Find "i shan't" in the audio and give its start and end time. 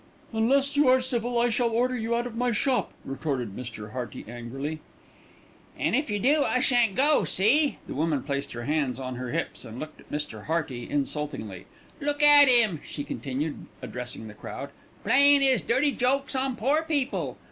6.43-6.95